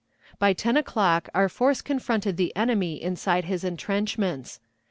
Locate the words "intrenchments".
3.63-4.59